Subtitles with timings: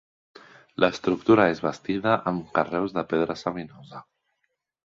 [0.83, 4.03] L'estructura és bastida amb carreus de pedra Savinosa.